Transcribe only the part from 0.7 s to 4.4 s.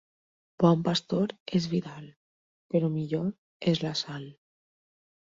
pastor és Vidal, però millor és la sal.